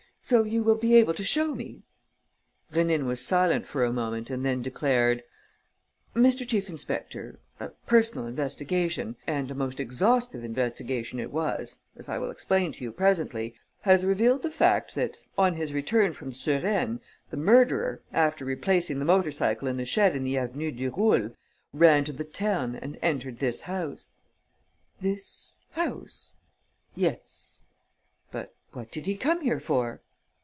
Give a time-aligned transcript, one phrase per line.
[0.23, 1.81] So you will be able to show me?..."
[2.71, 5.23] Rénine was silent for a moment and then declared:
[6.15, 6.47] "Mr.
[6.47, 12.29] Chief inspector, a personal investigation and a most exhaustive investigation it was, as I will
[12.29, 16.99] explain to you presently has revealed the fact that, on his return from Suresnes,
[17.31, 21.31] the murderer, after replacing the motor cycle in the shed in the Avenue du Roule,
[21.73, 24.11] ran to the Ternes and entered this house."
[24.99, 26.35] "This house?"
[26.95, 27.65] "Yes."
[28.31, 29.99] "But what did he come here for?"